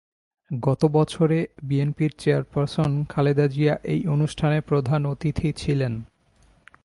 গত 0.51 0.81
বছরে 0.85 1.37
বিএনপির 1.63 2.11
চেয়ারপারসন 2.17 2.91
খালেদা 3.09 3.47
জিয়া 3.47 3.75
এই 3.83 4.01
অনুষ্ঠানে 4.07 4.57
প্রধান 4.61 5.01
অতিথি 5.05 5.49
ছিলেন। 5.53 5.93